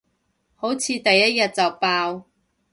[0.55, 2.25] 好似第一日就爆